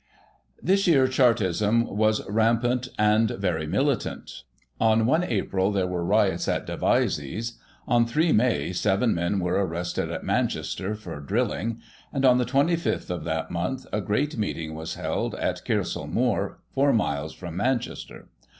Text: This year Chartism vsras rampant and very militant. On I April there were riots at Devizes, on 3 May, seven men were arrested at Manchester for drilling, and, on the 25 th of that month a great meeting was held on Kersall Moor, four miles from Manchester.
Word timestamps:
This 0.63 0.87
year 0.87 1.05
Chartism 1.07 1.85
vsras 1.85 2.21
rampant 2.27 2.87
and 2.97 3.29
very 3.29 3.67
militant. 3.67 4.41
On 4.79 5.07
I 5.07 5.25
April 5.29 5.71
there 5.71 5.85
were 5.85 6.03
riots 6.03 6.47
at 6.47 6.65
Devizes, 6.65 7.59
on 7.87 8.07
3 8.07 8.31
May, 8.31 8.73
seven 8.73 9.13
men 9.13 9.39
were 9.39 9.63
arrested 9.63 10.09
at 10.11 10.23
Manchester 10.23 10.95
for 10.95 11.19
drilling, 11.19 11.81
and, 12.11 12.25
on 12.25 12.39
the 12.39 12.45
25 12.45 12.83
th 13.05 13.09
of 13.11 13.25
that 13.25 13.51
month 13.51 13.85
a 13.93 14.01
great 14.01 14.37
meeting 14.37 14.73
was 14.73 14.95
held 14.95 15.35
on 15.35 15.55
Kersall 15.63 16.07
Moor, 16.07 16.57
four 16.71 16.93
miles 16.93 17.35
from 17.35 17.55
Manchester. 17.55 18.27